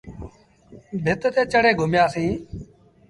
ڀت 1.03 1.21
تي 1.35 1.41
چڙهي 1.51 1.73
گھمآسيٚݩ۔ 1.79 2.39